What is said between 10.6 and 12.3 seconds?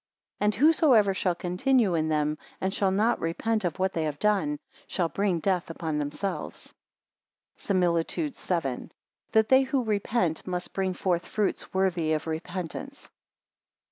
bring forth, fruits worthy of